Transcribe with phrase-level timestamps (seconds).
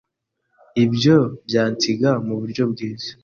[0.83, 3.11] Ibyo byansiga muburyo bwiza.